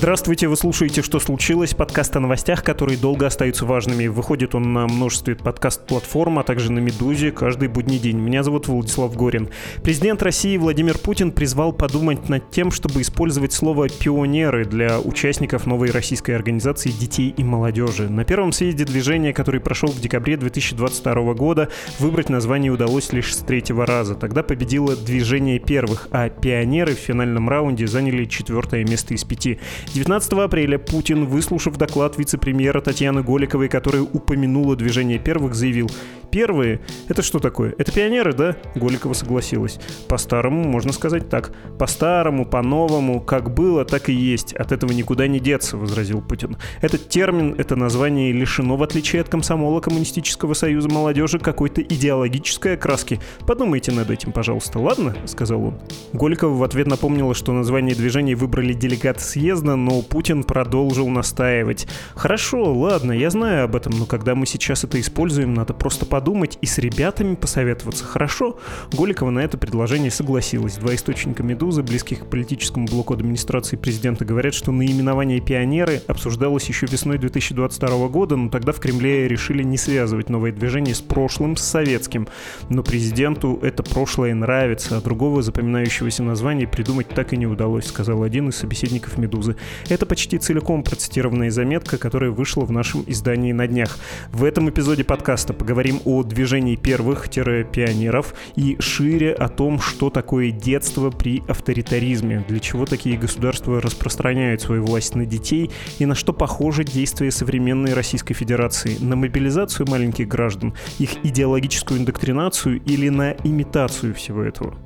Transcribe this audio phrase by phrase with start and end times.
[0.00, 4.06] Здравствуйте, вы слушаете «Что случилось?» Подкаст о новостях, которые долго остаются важными.
[4.06, 8.16] Выходит он на множестве подкаст-платформ, а также на «Медузе» каждый будний день.
[8.16, 9.50] Меня зовут Владислав Горин.
[9.82, 15.90] Президент России Владимир Путин призвал подумать над тем, чтобы использовать слово «пионеры» для участников новой
[15.90, 18.08] российской организации детей и молодежи.
[18.08, 23.40] На первом съезде движения, который прошел в декабре 2022 года, выбрать название удалось лишь с
[23.40, 24.14] третьего раза.
[24.14, 29.58] Тогда победило движение первых, а пионеры в финальном раунде заняли четвертое место из пяти.
[29.92, 35.90] 19 апреля Путин, выслушав доклад вице-премьера Татьяны Голиковой, которая упомянула движение первых, заявил
[36.30, 37.74] Первые— это что такое?
[37.76, 38.56] Это пионеры, да?
[38.76, 39.80] Голикова согласилась.
[40.08, 41.52] По-старому можно сказать так.
[41.76, 44.52] По-старому, по-новому, как было, так и есть.
[44.52, 46.56] От этого никуда не деться, возразил Путин.
[46.82, 53.18] Этот термин, это название лишено, в отличие от комсомола Коммунистического союза молодежи, какой-то идеологической окраски.
[53.46, 55.16] Подумайте над этим, пожалуйста, ладно?
[55.26, 55.80] Сказал он.
[56.12, 61.88] Голикова в ответ напомнила, что название движения выбрали делегаты съезда, но Путин продолжил настаивать.
[62.14, 66.19] Хорошо, ладно, я знаю об этом, но когда мы сейчас это используем, надо просто подумать
[66.20, 68.04] подумать и с ребятами посоветоваться.
[68.04, 68.58] Хорошо.
[68.92, 70.76] Голикова на это предложение согласилась.
[70.76, 76.84] Два источника «Медузы», близких к политическому блоку администрации президента, говорят, что наименование «Пионеры» обсуждалось еще
[76.84, 81.62] весной 2022 года, но тогда в Кремле решили не связывать новое движение с прошлым, с
[81.62, 82.28] советским.
[82.68, 88.24] Но президенту это прошлое нравится, а другого запоминающегося названия придумать так и не удалось, сказал
[88.24, 89.56] один из собеседников «Медузы».
[89.88, 93.98] Это почти целиком процитированная заметка, которая вышла в нашем издании на днях.
[94.32, 101.42] В этом эпизоде подкаста поговорим движении первых-пионеров и шире о том, что такое детство при
[101.48, 107.30] авторитаризме, для чего такие государства распространяют свою власть на детей и на что похоже действие
[107.30, 114.76] современной Российской Федерации, на мобилизацию маленьких граждан, их идеологическую индоктринацию или на имитацию всего этого.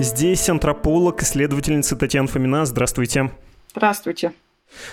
[0.00, 2.64] Здесь антрополог, исследовательница Татьяна Фомина.
[2.64, 3.32] Здравствуйте.
[3.72, 4.32] Здравствуйте.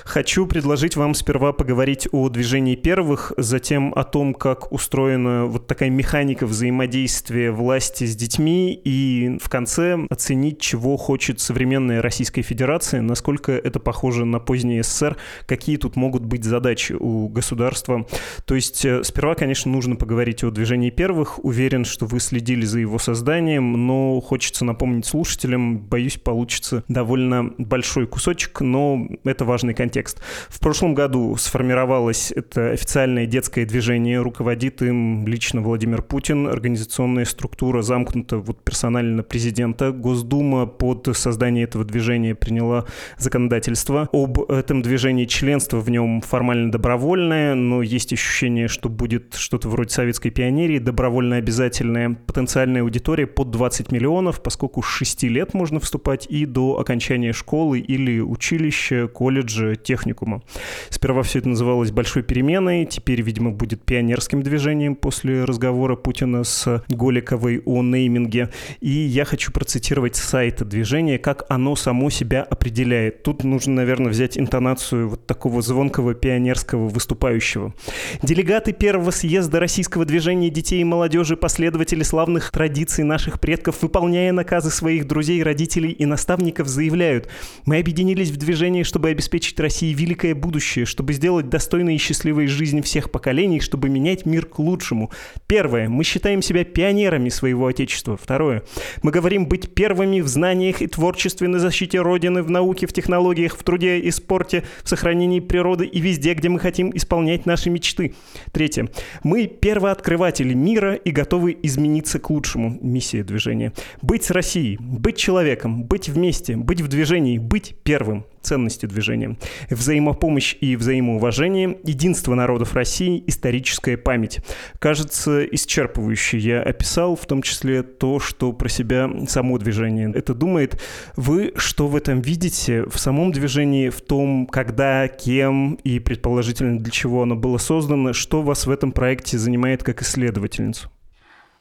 [0.04, 5.90] Хочу предложить вам сперва поговорить о движении первых, затем о том, как устроена вот такая
[5.90, 13.52] механика взаимодействия власти с детьми, и в конце оценить, чего хочет современная Российская Федерация, насколько
[13.52, 18.06] это похоже на поздний СССР, какие тут могут быть задачи у государства.
[18.46, 21.44] То есть э, сперва, конечно, нужно поговорить о движении первых.
[21.44, 28.08] Уверен, что вы следили за его созданием, но хочется напомнить слушателям, боюсь, получится довольно большой
[28.08, 30.20] кусочек, но это важно важный контекст.
[30.50, 37.82] В прошлом году сформировалось это официальное детское движение, руководит им лично Владимир Путин, организационная структура
[37.82, 39.92] замкнута вот персонально президента.
[39.92, 42.86] Госдума под создание этого движения приняла
[43.18, 44.08] законодательство.
[44.14, 49.90] Об этом движении членство в нем формально добровольное, но есть ощущение, что будет что-то вроде
[49.90, 56.28] советской пионерии, добровольно обязательная потенциальная аудитория под 20 миллионов, поскольку с 6 лет можно вступать
[56.30, 60.42] и до окончания школы или училища, колледжа, колледжа, техникума.
[60.90, 66.84] Сперва все это называлось «Большой переменой», теперь, видимо, будет пионерским движением после разговора Путина с
[66.90, 68.50] Голиковой о нейминге.
[68.82, 73.24] И я хочу процитировать сайт движения, как оно само себя определяет.
[73.24, 77.74] Тут нужно, наверное, взять интонацию вот такого звонкого пионерского выступающего.
[78.22, 84.70] Делегаты первого съезда российского движения детей и молодежи, последователи славных традиций наших предков, выполняя наказы
[84.70, 87.30] своих друзей, родителей и наставников, заявляют,
[87.66, 92.48] мы объединились в движении, чтобы обеспечить обеспечить России великое будущее, чтобы сделать достойной и счастливой
[92.48, 95.12] жизнь всех поколений, чтобы менять мир к лучшему.
[95.48, 95.90] Первое.
[95.90, 98.18] Мы считаем себя пионерами своего Отечества.
[98.18, 98.64] Второе.
[99.04, 103.56] Мы говорим быть первыми в знаниях и творчестве на защите Родины, в науке, в технологиях,
[103.58, 108.14] в труде и спорте, в сохранении природы и везде, где мы хотим исполнять наши мечты.
[108.52, 108.90] Третье.
[109.24, 112.78] Мы первооткрыватели мира и готовы измениться к лучшему.
[112.82, 113.74] Миссия движения.
[114.02, 119.38] Быть с Россией, быть человеком, быть вместе, быть в движении, быть первым ценности движения.
[119.70, 124.40] Взаимопомощь и взаимоуважение, единство народов России, историческая память.
[124.80, 130.82] Кажется, исчерпывающе я описал, в том числе то, что про себя само движение это думает.
[131.16, 132.86] Вы что в этом видите?
[132.86, 138.42] В самом движении, в том, когда, кем и, предположительно, для чего оно было создано, что
[138.42, 140.90] вас в этом проекте занимает как исследовательницу?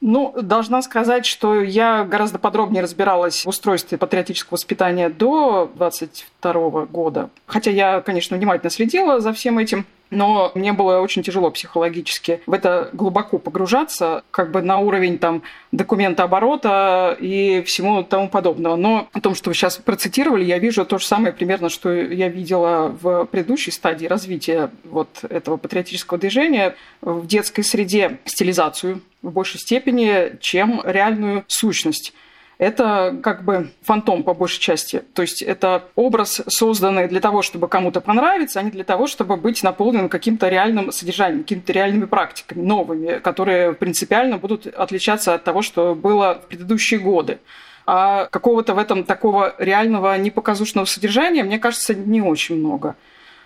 [0.07, 7.31] Ну, должна сказать, что я гораздо подробнее разбиралась в устройстве патриотического воспитания до 22 года.
[7.47, 9.87] Хотя я, конечно, внимательно следила за всем этим.
[10.11, 15.43] Но мне было очень тяжело психологически в это глубоко погружаться, как бы на уровень там
[15.73, 18.77] документа оборота и всему тому подобного.
[18.77, 22.29] Но о том, что вы сейчас процитировали, я вижу то же самое примерно, что я
[22.29, 29.59] видела в предыдущей стадии развития вот этого патриотического движения в детской среде стилизацию в большей
[29.61, 32.13] степени, чем реальную сущность
[32.59, 35.03] это как бы фантом по большей части.
[35.15, 39.37] То есть это образ, созданный для того, чтобы кому-то понравиться, а не для того, чтобы
[39.37, 45.63] быть наполненным каким-то реальным содержанием, какими-то реальными практиками, новыми, которые принципиально будут отличаться от того,
[45.63, 47.39] что было в предыдущие годы.
[47.87, 52.97] А какого-то в этом такого реального непоказушного содержания, мне кажется, не очень много.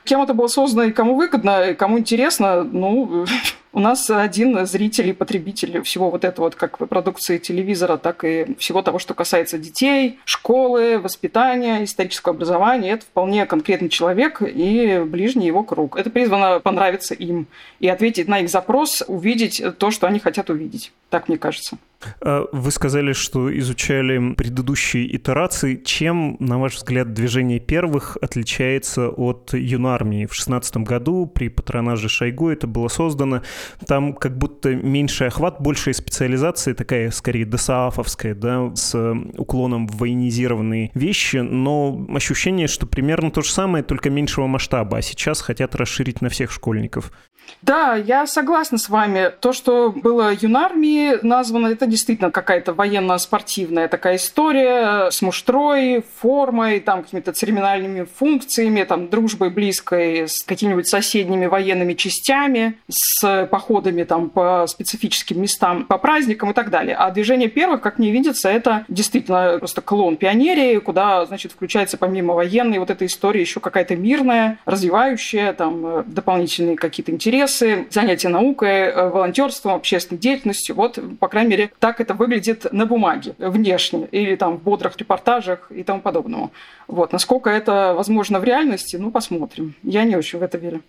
[0.04, 3.26] Кем это было создано и кому выгодно, и кому интересно, ну,
[3.72, 8.54] у нас один зритель и потребитель всего вот этого, вот как продукции телевизора, так и
[8.58, 12.92] всего того, что касается детей, школы, воспитания, исторического образования.
[12.92, 15.96] Это вполне конкретный человек и ближний его круг.
[15.96, 17.46] Это призвано понравиться им
[17.80, 20.92] и ответить на их запрос, увидеть то, что они хотят увидеть.
[21.10, 21.78] Так мне кажется.
[22.20, 25.76] А вы сказали, что изучали предыдущие итерации.
[25.76, 30.26] Чем, на ваш взгляд, движение первых отличается от юнармии?
[30.26, 33.42] В 16 году при патронаже Шойгу это было создано.
[33.86, 38.94] Там как будто меньший охват, большая специализация, такая скорее досаафовская, да, с
[39.36, 45.02] уклоном в военизированные вещи, но ощущение, что примерно то же самое, только меньшего масштаба, а
[45.02, 47.12] сейчас хотят расширить на всех школьников.
[47.62, 49.32] Да, я согласна с вами.
[49.40, 57.02] То, что было юнармией названо, это действительно какая-то военно-спортивная такая история с муштрой, формой, там,
[57.02, 64.66] какими-то церемониальными функциями, там, дружбой близкой с какими-нибудь соседними военными частями, с походами там по
[64.66, 66.96] специфическим местам, по праздникам и так далее.
[66.96, 72.34] А движение первых, как мне видится, это действительно просто клон пионерии, куда, значит, включается помимо
[72.34, 78.70] военной вот эта история еще какая-то мирная, развивающая, там, дополнительные какие-то интересы интересы, занятия наукой,
[78.70, 80.74] э, волонтерством, общественной деятельностью.
[80.74, 85.70] Вот, по крайней мере, так это выглядит на бумаге, внешне, или там в бодрых репортажах
[85.70, 86.50] и тому подобному.
[86.88, 87.12] Вот.
[87.12, 89.74] Насколько это возможно в реальности, ну, посмотрим.
[89.82, 90.82] Я не очень в это верю.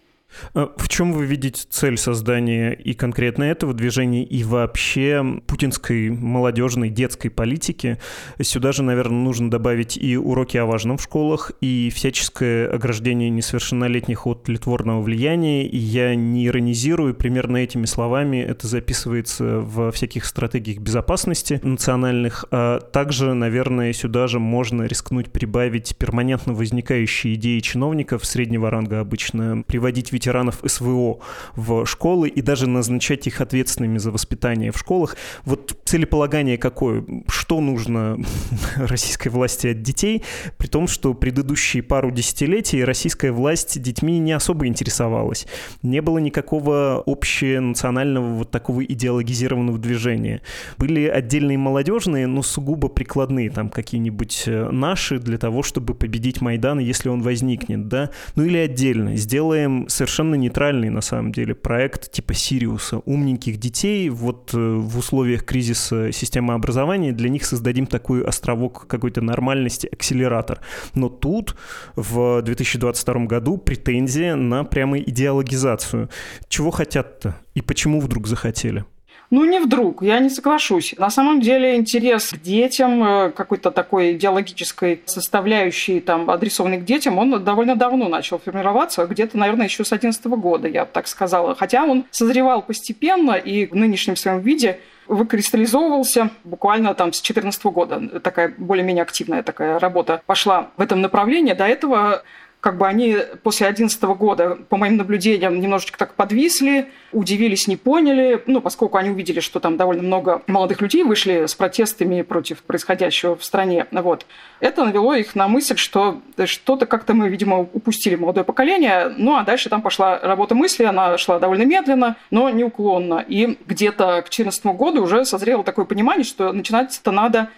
[0.53, 6.89] А в чем вы видите цель создания и конкретно этого движения, и вообще путинской молодежной
[6.89, 7.97] детской политики?
[8.41, 14.27] Сюда же, наверное, нужно добавить и уроки о важном в школах, и всяческое ограждение несовершеннолетних
[14.27, 15.67] от литворного влияния.
[15.67, 22.45] И я не иронизирую, примерно этими словами это записывается во всяких стратегиях безопасности национальных.
[22.51, 29.63] А также, наверное, сюда же можно рискнуть прибавить перманентно возникающие идеи чиновников среднего ранга обычно
[29.65, 31.19] приводить ветеранов СВО
[31.55, 35.15] в школы и даже назначать их ответственными за воспитание в школах.
[35.45, 37.03] Вот целеполагание какое?
[37.27, 38.19] Что нужно
[38.77, 40.21] российской власти от детей,
[40.57, 45.47] при том, что предыдущие пару десятилетий российская власть детьми не особо интересовалась.
[45.81, 50.41] Не было никакого общенационального вот такого идеологизированного движения.
[50.77, 56.77] Были отдельные молодежные, но сугубо прикладные, там какие-нибудь э, наши для того, чтобы победить Майдан,
[56.77, 58.11] если он возникнет, да?
[58.35, 59.15] Ну или отдельно.
[59.15, 62.99] Сделаем совершенно нейтральный, на самом деле, проект типа Сириуса.
[63.05, 69.21] Умненьких детей вот э, в условиях кризиса системы образования для них создадим такой островок какой-то
[69.21, 70.59] нормальности, акселератор.
[70.95, 71.55] Но тут
[71.95, 76.09] в 2022 году претензия на прямо идеологизацию.
[76.47, 77.35] Чего хотят-то?
[77.55, 78.85] И почему вдруг захотели?
[79.31, 80.95] Ну, не вдруг, я не соглашусь.
[80.97, 87.19] На самом деле интерес к детям, э, какой-то такой идеологической составляющей, там, адресованной к детям,
[87.19, 91.53] он довольно давно начал формироваться, где-то, наверное, еще с 2011 года, я бы так сказала.
[91.53, 98.19] Хотя он созревал постепенно и в нынешнем своем виде выкристаллизовывался буквально там с 2014 года.
[98.19, 101.53] Такая более-менее активная такая работа пошла в этом направлении.
[101.53, 102.23] До этого
[102.61, 108.43] как бы они после 2011 года, по моим наблюдениям, немножечко так подвисли, удивились, не поняли,
[108.47, 113.37] ну, поскольку они увидели, что там довольно много молодых людей вышли с протестами против происходящего
[113.37, 113.85] в стране.
[113.91, 114.25] Вот.
[114.59, 119.13] Это навело их на мысль, что что-то как-то мы, видимо, упустили молодое поколение.
[119.17, 123.23] Ну, а дальше там пошла работа мысли, она шла довольно медленно, но неуклонно.
[123.25, 127.49] И где-то к 2014 году уже созрело такое понимание, что начинать-то надо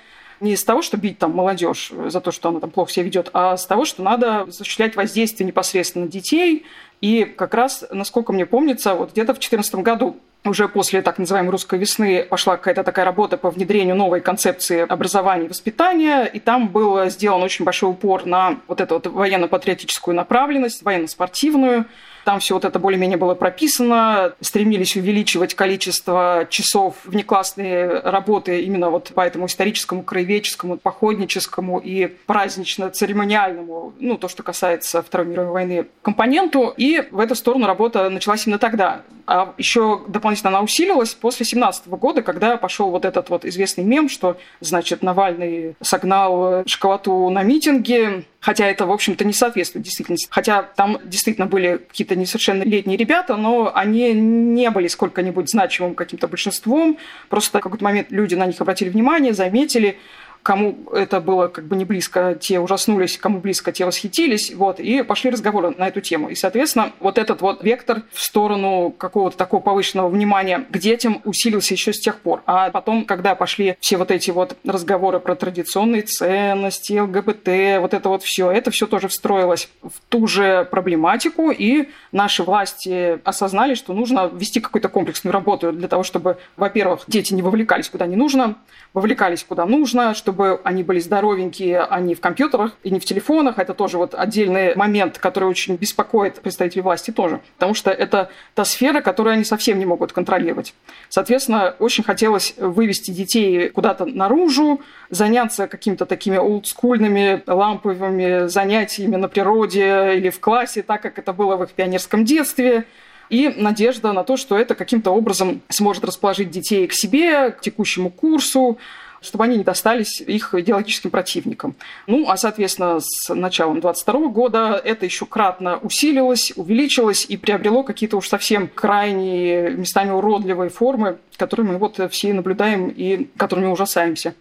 [0.41, 3.29] не из того, что бить там молодежь за то, что она там плохо себя ведет,
[3.33, 6.65] а с того, что надо осуществлять воздействие непосредственно на детей.
[6.99, 11.51] И как раз, насколько мне помнится, вот где-то в 2014 году уже после так называемой
[11.51, 16.67] русской весны пошла какая-то такая работа по внедрению новой концепции образования и воспитания, и там
[16.67, 21.85] был сделан очень большой упор на вот эту вот военно-патриотическую направленность, военно-спортивную,
[22.25, 29.11] Там все вот это более-менее было прописано, стремились увеличивать количество часов внеклассной работы именно вот
[29.13, 36.73] по этому историческому, краеведческому, походническому и празднично-церемониальному, ну, то, что касается Второй мировой войны, компоненту.
[36.77, 39.01] И в эту сторону работа началась именно тогда.
[39.27, 44.09] А еще дополнительно она усилилась после 17 года, когда пошел вот этот вот известный мем,
[44.09, 50.27] что, значит, Навальный согнал шоколаду на митинге, хотя это, в общем-то, не соответствует действительности.
[50.29, 56.97] Хотя там действительно были какие-то несовершеннолетние ребята, но они не были сколько-нибудь значимым каким-то большинством.
[57.29, 59.97] Просто в какой-то момент люди на них обратили внимание, заметили,
[60.43, 65.03] кому это было как бы не близко, те ужаснулись, кому близко, те восхитились, вот, и
[65.03, 66.29] пошли разговоры на эту тему.
[66.29, 71.73] И, соответственно, вот этот вот вектор в сторону какого-то такого повышенного внимания к детям усилился
[71.73, 72.41] еще с тех пор.
[72.45, 78.09] А потом, когда пошли все вот эти вот разговоры про традиционные ценности, ЛГБТ, вот это
[78.09, 83.93] вот все, это все тоже встроилось в ту же проблематику, и наши власти осознали, что
[83.93, 88.55] нужно вести какую-то комплексную работу для того, чтобы, во-первых, дети не вовлекались куда не нужно,
[88.93, 90.30] вовлекались куда нужно, чтобы
[90.63, 93.59] они были здоровенькие, а не в компьютерах и не в телефонах.
[93.59, 98.65] Это тоже вот отдельный момент, который очень беспокоит представителей власти тоже, потому что это та
[98.65, 100.73] сфера, которую они совсем не могут контролировать.
[101.09, 110.15] Соответственно, очень хотелось вывести детей куда-то наружу, заняться какими-то такими олдскульными ламповыми занятиями на природе
[110.15, 112.85] или в классе, так как это было в их пионерском детстве–
[113.31, 118.09] и надежда на то, что это каким-то образом сможет расположить детей к себе, к текущему
[118.09, 118.77] курсу,
[119.21, 121.75] чтобы они не достались их идеологическим противникам.
[122.07, 128.17] Ну, а, соответственно, с началом 22 года это еще кратно усилилось, увеличилось и приобрело какие-то
[128.17, 134.33] уж совсем крайние, местами уродливые формы, которые мы вот все наблюдаем и которыми ужасаемся.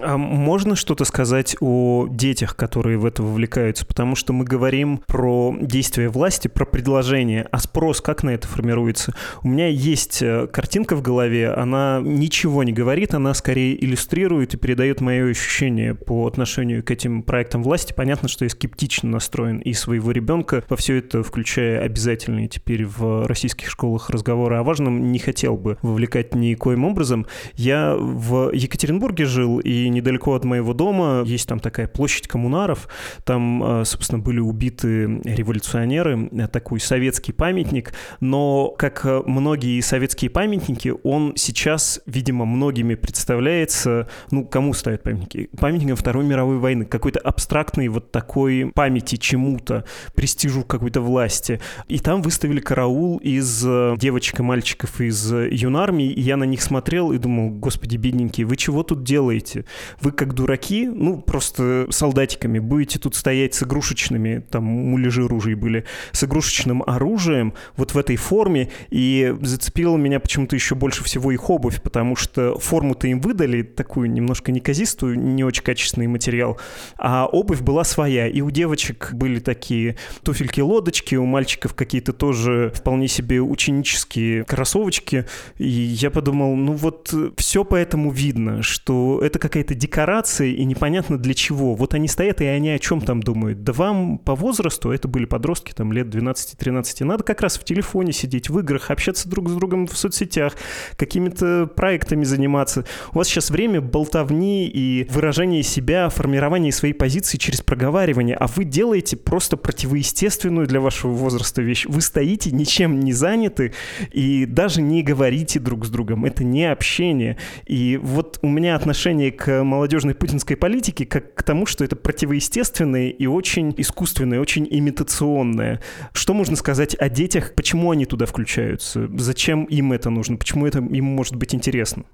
[0.00, 3.84] А можно что-то сказать о детях, которые в это вовлекаются?
[3.86, 9.14] Потому что мы говорим про действия власти, про предложение, а спрос как на это формируется?
[9.42, 14.56] У меня есть э, картинка в голове, она ничего не говорит, она скорее иллюстрирует и
[14.56, 17.92] передает мое ощущение по отношению к этим проектам власти.
[17.92, 23.26] Понятно, что я скептично настроен и своего ребенка во все это, включая обязательные теперь в
[23.26, 27.26] российских школах разговоры о важном, не хотел бы вовлекать никоим образом.
[27.54, 32.88] Я в Екатеринбурге жил, и недалеко от моего дома есть там такая площадь коммунаров.
[33.24, 37.92] Там, э, собственно, были убиты революционеры, э, такой советский памятник.
[38.20, 45.48] Но, как э, многие советские памятники, он сейчас, видимо, многими представляется, ну, кому ставят памятники?
[45.58, 49.84] Памятником Второй мировой войны, какой-то абстрактной вот такой памяти чему-то,
[50.14, 51.60] престижу какой-то власти.
[51.88, 57.12] И там выставили караул из девочек и мальчиков из юнармии, и я на них смотрел
[57.12, 59.64] и думал, господи, бедненькие, вы чего тут делаете?
[60.00, 65.84] Вы как дураки, ну, просто солдатиками будете тут стоять с игрушечными, там муляжи ружей были,
[66.12, 71.50] с игрушечным оружием вот в этой форме, и зацепило меня почему-то еще больше всего их
[71.50, 76.58] обувь, потому что форму-то им выдали, такую немножко неказистую, не очень качественный материал,
[76.98, 83.08] а обувь была своя, и у девочек были такие туфельки-лодочки, у мальчиков какие-то тоже вполне
[83.08, 85.26] себе ученические кроссовочки,
[85.58, 91.18] и я подумал, ну вот все поэтому видно, что это какая какая-то декорация, и непонятно
[91.18, 91.74] для чего.
[91.74, 93.62] Вот они стоят, и они о чем там думают?
[93.62, 98.12] Да вам по возрасту, это были подростки, там, лет 12-13, надо как раз в телефоне
[98.12, 100.54] сидеть, в играх, общаться друг с другом в соцсетях,
[100.96, 102.84] какими-то проектами заниматься.
[103.12, 108.64] У вас сейчас время болтовни и выражения себя, формирования своей позиции через проговаривание, а вы
[108.64, 111.86] делаете просто противоестественную для вашего возраста вещь.
[111.88, 113.72] Вы стоите, ничем не заняты,
[114.10, 116.24] и даже не говорите друг с другом.
[116.24, 117.36] Это не общение.
[117.66, 123.08] И вот у меня отношение к молодежной путинской политике как к тому, что это противоестественное
[123.10, 125.80] и очень искусственное, очень имитационное.
[126.12, 127.54] Что можно сказать о детях?
[127.54, 129.08] Почему они туда включаются?
[129.16, 130.36] Зачем им это нужно?
[130.36, 132.04] Почему это им может быть интересно?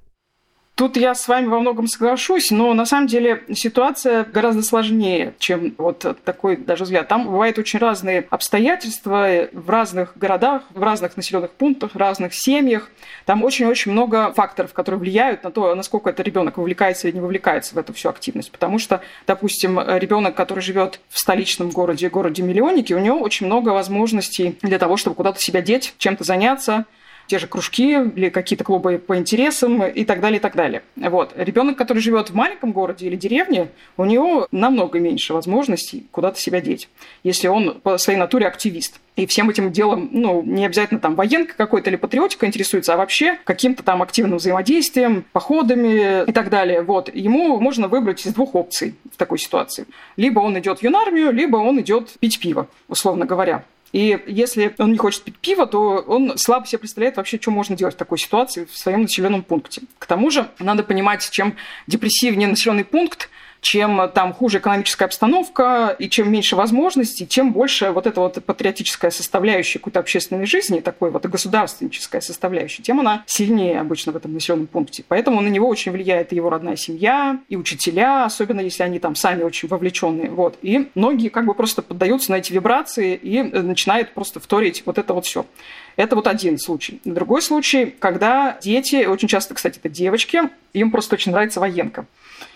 [0.78, 5.74] Тут я с вами во многом соглашусь, но на самом деле ситуация гораздо сложнее, чем
[5.76, 7.08] вот такой даже взгляд.
[7.08, 12.90] Там бывают очень разные обстоятельства в разных городах, в разных населенных пунктах, в разных семьях.
[13.26, 17.74] Там очень-очень много факторов, которые влияют на то, насколько этот ребенок вовлекается или не вовлекается
[17.74, 18.52] в эту всю активность.
[18.52, 24.56] Потому что, допустим, ребенок, который живет в столичном городе, городе-миллионнике, у него очень много возможностей
[24.62, 26.84] для того, чтобы куда-то себя деть, чем-то заняться,
[27.28, 30.82] те же кружки или какие-то клубы по интересам и так далее, и так далее.
[30.96, 31.32] Вот.
[31.36, 36.60] Ребенок, который живет в маленьком городе или деревне, у него намного меньше возможностей куда-то себя
[36.60, 36.88] деть,
[37.22, 39.00] если он по своей натуре активист.
[39.16, 43.36] И всем этим делом, ну, не обязательно там военка какой-то или патриотика интересуется, а вообще
[43.44, 46.82] каким-то там активным взаимодействием, походами и так далее.
[46.82, 47.14] Вот.
[47.14, 49.86] Ему можно выбрать из двух опций в такой ситуации.
[50.16, 53.64] Либо он идет в юнармию, либо он идет пить пиво, условно говоря.
[53.92, 57.74] И если он не хочет пить пиво, то он слабо себе представляет вообще, что можно
[57.76, 59.82] делать в такой ситуации в своем населенном пункте.
[59.98, 63.30] К тому же надо понимать, чем депрессивнее населенный пункт,
[63.60, 69.10] чем там хуже экономическая обстановка и чем меньше возможностей, тем больше вот эта вот патриотическая
[69.10, 74.66] составляющая какой-то общественной жизни, такой вот государственническая составляющая, тем она сильнее обычно в этом населенном
[74.66, 75.04] пункте.
[75.06, 79.14] Поэтому на него очень влияет и его родная семья, и учителя, особенно если они там
[79.14, 80.30] сами очень вовлеченные.
[80.30, 80.58] Вот.
[80.62, 84.98] И многие как бы просто поддаются на эти вибрации и э, начинают просто вторить вот
[84.98, 85.46] это вот все.
[85.96, 87.00] Это вот один случай.
[87.04, 92.06] Другой случай, когда дети, очень часто, кстати, это девочки, им просто очень нравится военка.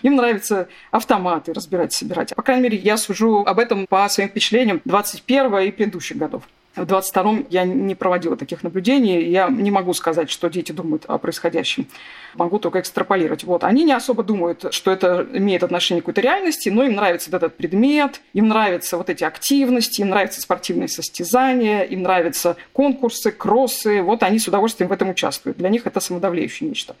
[0.01, 2.35] Им нравится автоматы разбирать, собирать.
[2.35, 6.43] По крайней мере, я сужу об этом по своим впечатлениям 21 и предыдущих годов.
[6.75, 9.23] В 22-м я не проводила таких наблюдений.
[9.25, 11.85] Я не могу сказать, что дети думают о происходящем.
[12.33, 13.43] Могу только экстраполировать.
[13.43, 13.63] Вот.
[13.63, 17.55] Они не особо думают, что это имеет отношение к какой-то реальности, но им нравится этот
[17.57, 24.01] предмет, им нравятся вот эти активности, им нравятся спортивные состязания, им нравятся конкурсы, кроссы.
[24.01, 25.57] Вот они с удовольствием в этом участвуют.
[25.57, 26.95] Для них это самодавляющее нечто.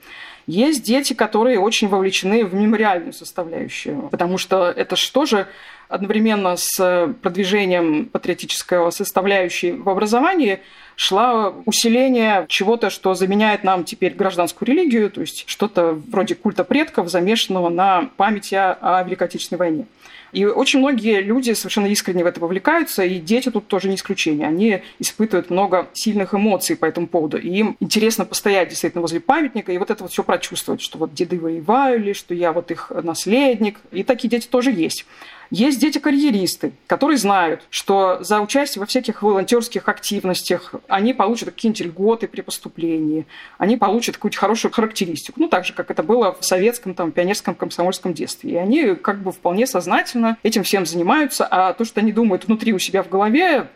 [0.45, 5.47] Есть дети, которые очень вовлечены в мемориальную составляющую, потому что это что же
[5.87, 10.59] одновременно с продвижением патриотического составляющей в образовании
[10.95, 17.09] шла усиление чего-то, что заменяет нам теперь гражданскую религию, то есть что-то вроде культа предков,
[17.09, 19.85] замешанного на памяти о Великой Отечественной войне.
[20.33, 24.47] И очень многие люди совершенно искренне в это вовлекаются, и дети тут тоже не исключение.
[24.47, 27.37] Они испытывают много сильных эмоций по этому поводу.
[27.37, 31.13] И им интересно постоять действительно возле памятника и вот это вот все прочувствовать, что вот
[31.13, 33.79] деды воевали, что я вот их наследник.
[33.91, 35.05] И такие дети тоже есть.
[35.53, 42.27] Есть дети-карьеристы, которые знают, что за участие во всяких волонтерских активностях они получат какие-нибудь льготы
[42.27, 43.27] при поступлении,
[43.59, 47.53] они получат какую-то хорошую характеристику, ну, так же, как это было в советском, там, пионерском,
[47.53, 48.53] комсомольском детстве.
[48.53, 52.73] И они как бы вполне сознательно этим всем занимаются, а то, что они думают внутри
[52.73, 53.67] у себя в голове,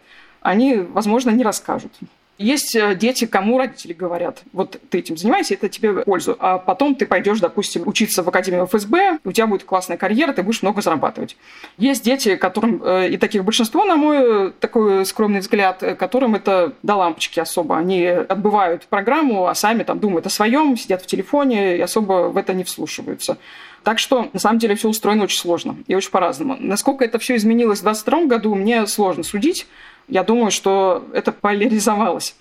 [0.42, 1.92] они, возможно, не расскажут.
[2.38, 6.36] Есть э, дети, кому родители говорят, вот ты этим занимайся, это тебе пользу.
[6.40, 10.44] А потом ты пойдешь, допустим, учиться в Академии ФСБ, у тебя будет классная карьера, ты
[10.44, 11.36] будешь много зарабатывать.
[11.78, 16.74] Есть дети, которым, э, и таких большинство, на мой такой скромный взгляд, э, которым это
[16.84, 17.76] до лампочки особо.
[17.76, 22.38] Они отбывают программу, а сами там думают о своем, сидят в телефоне и особо в
[22.38, 23.38] это не вслушиваются.
[23.84, 26.58] Так что, на самом деле, все устроено очень сложно и очень по-разному.
[26.60, 29.66] Насколько это все изменилось в 2022 году, мне сложно судить
[30.08, 32.36] я думаю, что это поляризовалось.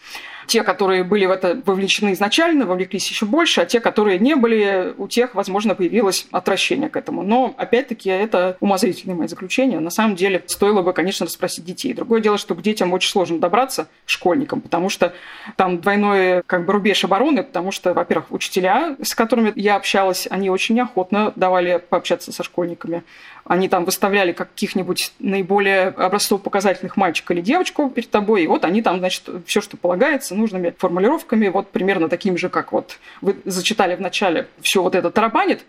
[0.46, 4.94] Те, которые были в это вовлечены изначально, вовлеклись еще больше, а те, которые не были,
[4.96, 7.22] у тех, возможно, появилось отвращение к этому.
[7.22, 9.80] Но, опять-таки, это умозрительное мое заключение.
[9.80, 11.94] На самом деле, стоило бы, конечно, расспросить детей.
[11.94, 15.12] Другое дело, что к детям очень сложно добраться, школьникам, потому что
[15.56, 20.48] там двойной как бы рубеж обороны, потому что, во-первых, учителя, с которыми я общалась, они
[20.48, 23.02] очень неохотно давали пообщаться со школьниками.
[23.46, 28.98] Они там выставляли каких-нибудь наиболее образцово-показательных мальчика или девочку перед тобой, и вот они там,
[28.98, 34.00] значит, все, что полагается, нужными формулировками, вот примерно такими же, как вот вы зачитали в
[34.00, 35.64] начале, все вот это тарабанит,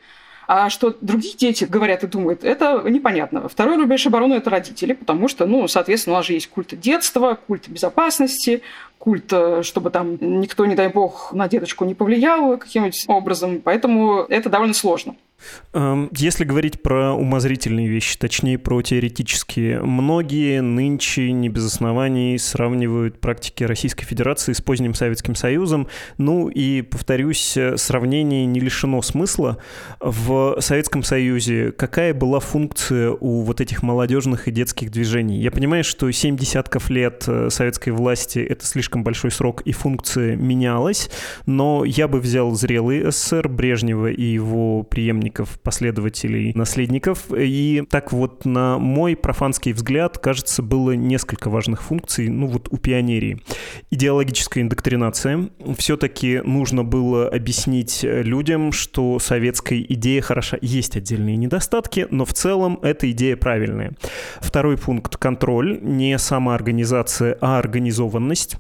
[0.48, 3.50] а что другие дети говорят и думают, это непонятно.
[3.50, 7.38] Второй рубеж обороны– это родители, потому что, ну, соответственно, у нас же есть культ детства,
[7.48, 8.62] культ безопасности,
[8.98, 13.62] культ, э, чтобы там никто, не дай бог, на деточку не повлиял каким-нибудь образом.
[13.62, 15.16] Поэтому это довольно сложно.
[15.74, 23.20] Эм, если говорить про умозрительные вещи, точнее про теоретические, многие нынче не без оснований сравнивают
[23.20, 25.88] практики Российской Федерации с поздним Советским Союзом.
[26.18, 29.58] Ну и, повторюсь, сравнение не лишено смысла.
[30.00, 35.40] В Советском Союзе какая была функция у вот этих молодежных и детских движений?
[35.40, 40.36] Я понимаю, что семь десятков лет э, советской власти— это слишком большой срок, и функция
[40.36, 41.10] менялась,
[41.46, 47.26] но я бы взял зрелый СССР Брежнева и его преемника преемников, последователей, наследников.
[47.36, 52.78] И так вот, на мой профанский взгляд, кажется, было несколько важных функций, ну вот у
[52.78, 53.42] пионерии.
[53.92, 55.50] Идеологическая индоктринация.
[55.78, 60.58] Все-таки нужно было объяснить людям, что советская идея хороша.
[60.62, 63.94] Есть отдельные недостатки, но в целом эта идея правильная.
[64.40, 68.58] Второй пункт— контроль, не самоорганизация, а организованность.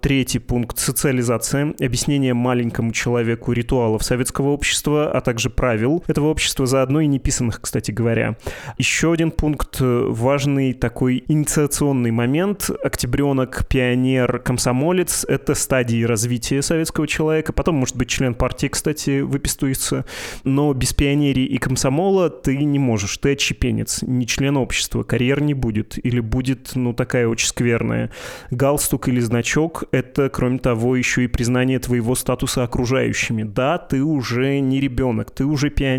[0.00, 7.00] Третий пункт— социализация, объяснение маленькому человеку ритуалов советского общества, а также правил, этого общества, заодно
[7.00, 8.36] и неписанных, кстати говоря.
[8.78, 12.70] Еще один пункт, э, важный такой инициационный момент.
[12.84, 17.52] Октябренок, пионер, комсомолец— это стадии развития советского человека.
[17.52, 20.04] Потом, может быть, член партии, кстати, выписывается.
[20.44, 23.16] Но без пионерии и комсомола ты не можешь.
[23.18, 25.02] Ты отщепенец, не член общества.
[25.02, 25.98] Карьер не будет.
[26.04, 28.10] Или будет, ну, такая очень скверная.
[28.50, 33.42] Галстук или значок значок— это, кроме того, еще и признание твоего статуса окружающими.
[33.42, 35.95] Да, ты уже не ребенок, ты уже пионер,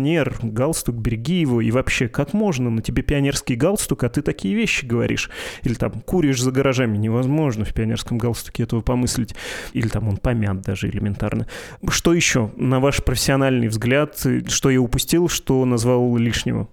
[0.52, 1.60] галстук, береги его.
[1.60, 2.70] И вообще, как можно?
[2.70, 5.30] На тебе пионерский галстук, а ты такие вещи говоришь.
[5.62, 6.96] Или там куришь за гаражами.
[6.96, 9.34] Невозможно в пионерском галстуке этого помыслить.
[9.72, 11.46] Или там он помят даже элементарно.
[11.88, 16.68] Что еще, на ваш профессиональный взгляд, что я упустил, что назвал лишнего?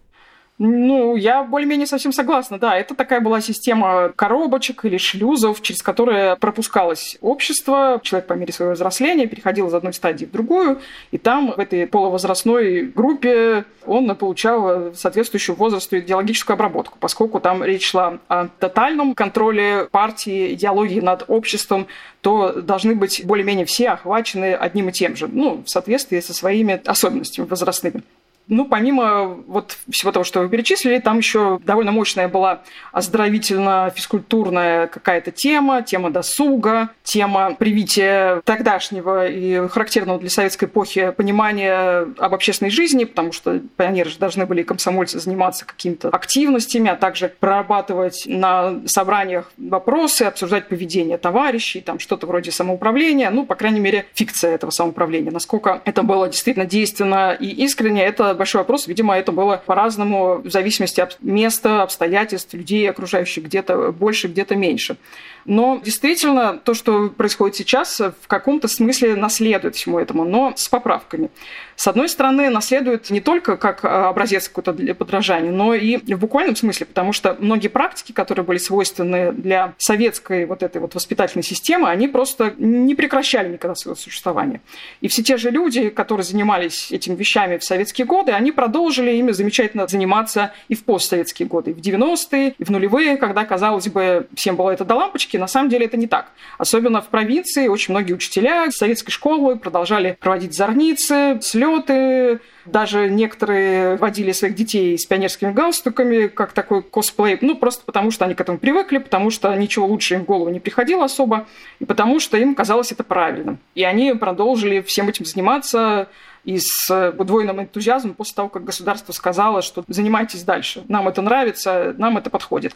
[0.57, 2.77] Ну, я более-менее совсем согласна, да.
[2.77, 7.99] Это такая была система коробочек или шлюзов, через которые пропускалось общество.
[8.01, 10.79] Человек по мере своего взросления переходил из одной стадии в другую,
[11.11, 17.89] и там, в этой полувозрастной группе, он получал соответствующую возрасту идеологическую обработку, поскольку там речь
[17.89, 21.87] шла о тотальном контроле партии, идеологии над обществом,
[22.21, 26.81] то должны быть более-менее все охвачены одним и тем же, ну, в соответствии со своими
[26.85, 28.03] особенностями возрастными.
[28.47, 35.31] Ну, помимо вот всего того, что вы перечислили, там еще довольно мощная была оздоровительно-физкультурная какая-то
[35.31, 43.05] тема, тема досуга, тема привития тогдашнего и характерного для советской эпохи понимания об общественной жизни,
[43.05, 49.51] потому что пионеры же должны были комсомольцы заниматься какими-то активностями, а также прорабатывать на собраниях
[49.57, 55.31] вопросы, обсуждать поведение товарищей, там что-то вроде самоуправления, ну, по крайней мере, фикция этого самоуправления.
[55.31, 58.87] Насколько это было действительно действенно и искренне, это большой вопрос.
[58.87, 64.97] Видимо, это было по-разному в зависимости от места, обстоятельств, людей окружающих, где-то больше, где-то меньше.
[65.45, 71.29] Но действительно, то, что происходит сейчас, в каком-то смысле наследует всему этому, но с поправками.
[71.75, 76.19] С одной стороны, наследует не только как а, образец какой-то для подражания, но и в
[76.19, 81.43] буквальном смысле, потому что многие практики, которые были свойственны для советской вот этой вот воспитательной
[81.43, 84.61] системы, они просто не прекращали никогда своего существования.
[85.01, 89.31] И все те же люди, которые занимались этими вещами в советские годы, они продолжили ими
[89.31, 94.27] замечательно заниматься и в постсоветские годы, и в 90-е, и в нулевые, когда, казалось бы,
[94.33, 96.31] всем было это до лампочки, практике на самом деле это не так.
[96.57, 104.31] Особенно в провинции очень многие учителя советской школы продолжали проводить зорницы, слеты, даже некоторые водили
[104.31, 108.57] своих детей с пионерскими галстуками, как такой косплей, ну, просто потому что они к этому
[108.57, 111.47] привыкли, потому что ничего лучше им в голову не приходило особо,
[111.79, 113.59] и потому что им казалось это правильным.
[113.75, 116.07] И они продолжили всем этим заниматься
[116.43, 121.95] и с удвоенным энтузиазмом после того, как государство сказало, что занимайтесь дальше, нам это нравится,
[121.97, 122.75] нам это подходит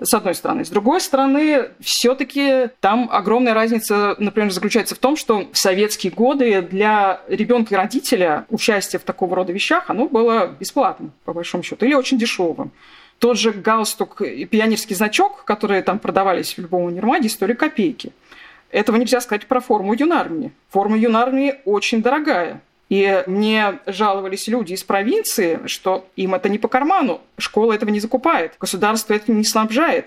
[0.00, 0.64] с одной стороны.
[0.64, 6.62] С другой стороны, все-таки там огромная разница, например, заключается в том, что в советские годы
[6.62, 11.86] для ребенка и родителя участие в такого рода вещах, оно было бесплатным, по большому счету,
[11.86, 12.70] или очень дешевым.
[13.18, 18.12] Тот же галстук и пионерский значок, которые там продавались в любом универмаге, стоили копейки.
[18.70, 20.50] Этого нельзя сказать про форму юнармии.
[20.68, 22.60] Форма юнармии очень дорогая.
[22.90, 28.00] И мне жаловались люди из провинции, что им это не по карману, школа этого не
[28.00, 30.06] закупает, государство этим не снабжает.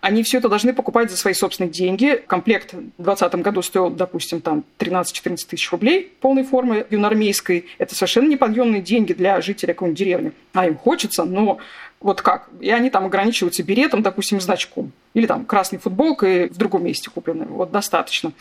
[0.00, 2.22] Они все это должны покупать за свои собственные деньги.
[2.26, 7.66] Комплект в 2020 году стоил, допустим, там 13-14 тысяч рублей полной формы юнармейской.
[7.78, 10.32] Это совершенно неподъемные деньги для жителя какой-нибудь деревни.
[10.52, 11.58] А им хочется, но
[12.00, 12.48] вот как?
[12.60, 14.92] И они там ограничиваются беретом, допустим, значком.
[15.14, 17.46] Или там красной футболкой в другом месте купленной.
[17.46, 18.32] Вот достаточно.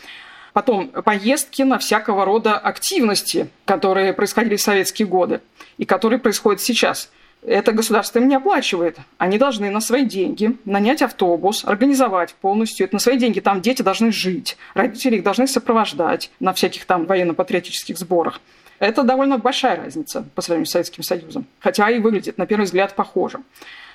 [0.54, 5.42] Потом поездки на всякого рода активности, которые происходили в советские годы
[5.78, 7.10] и которые происходят сейчас.
[7.48, 8.98] Это государство им не оплачивает.
[9.18, 12.86] Они должны на свои деньги нанять автобус, организовать полностью.
[12.86, 13.40] Это на свои деньги.
[13.40, 14.58] Там дети должны жить.
[14.74, 18.42] Родители их должны сопровождать на всяких там военно-патриотических сборах.
[18.80, 21.46] Это довольно большая разница по сравнению с Советским Союзом.
[21.60, 23.40] Хотя и выглядит, на первый взгляд, похоже.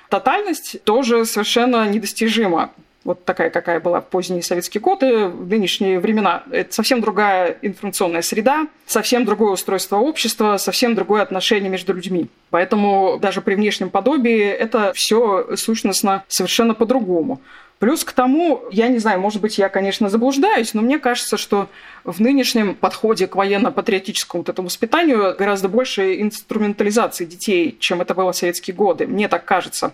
[0.09, 2.71] Тотальность тоже совершенно недостижима
[3.03, 6.43] вот такая, какая была в поздние советские годы, в нынешние времена.
[6.51, 12.27] Это совсем другая информационная среда, совсем другое устройство общества, совсем другое отношение между людьми.
[12.51, 17.41] Поэтому даже при внешнем подобии это все сущностно совершенно по-другому.
[17.79, 21.67] Плюс к тому, я не знаю, может быть, я, конечно, заблуждаюсь, но мне кажется, что
[22.03, 28.33] в нынешнем подходе к военно-патриотическому вот этому воспитанию гораздо больше инструментализации детей, чем это было
[28.33, 29.07] в советские годы.
[29.07, 29.93] Мне так кажется.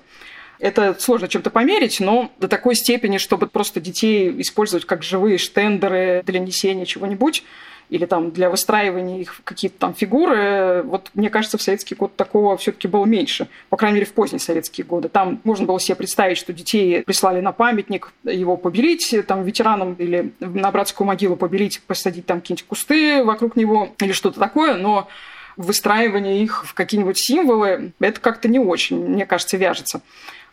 [0.60, 6.24] Это сложно чем-то померить, но до такой степени, чтобы просто детей использовать как живые штендеры
[6.26, 7.44] для несения чего-нибудь,
[7.90, 12.58] или там для выстраивания их какие-то там фигуры, вот мне кажется, в советский год такого
[12.58, 15.08] все-таки было меньше, по крайней мере, в поздние советские годы.
[15.08, 20.34] Там можно было себе представить, что детей прислали на памятник его побелить, там, ветеранам или
[20.40, 25.08] на братскую могилу побелить, посадить там какие-нибудь кусты вокруг него или что-то такое, но
[25.56, 30.02] выстраивание их в какие-нибудь символы, это как-то не очень, мне кажется, вяжется.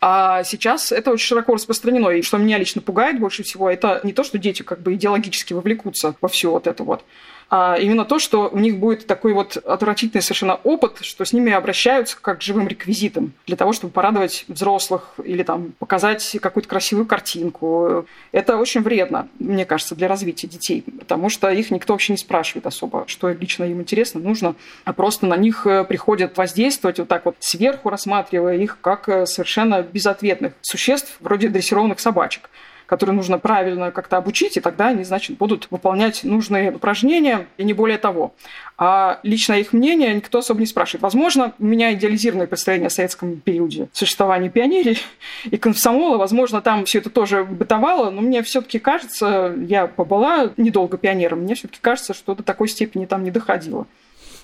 [0.01, 2.09] А сейчас это очень широко распространено.
[2.09, 5.53] И что меня лично пугает больше всего, это не то, что дети как бы идеологически
[5.53, 7.03] вовлекутся во все вот это вот,
[7.49, 11.51] а именно то, что у них будет такой вот отвратительный совершенно опыт, что с ними
[11.51, 18.05] обращаются как живым реквизитам для того, чтобы порадовать взрослых или там показать какую-то красивую картинку.
[18.31, 22.65] Это очень вредно, мне кажется, для развития детей, потому что их никто вообще не спрашивает
[22.65, 27.25] особо, что лично им интересно, нужно, а просто на них э, приходят воздействовать вот так
[27.25, 32.49] вот сверху, рассматривая их как э, совершенно безответных существ, вроде дрессированных собачек
[32.85, 37.73] которые нужно правильно как-то обучить, и тогда они, значит, будут выполнять нужные упражнения, и не
[37.73, 38.33] более того.
[38.77, 41.01] А личное их мнение никто особо не спрашивает.
[41.01, 44.97] Возможно, у меня идеализированное представление о советском периоде существования пионерии
[45.45, 46.17] и комсомола.
[46.17, 51.55] Возможно, там все это тоже бытовало, но мне все-таки кажется, я побыла недолго пионером, мне
[51.55, 53.87] все-таки кажется, что до такой степени там не доходило.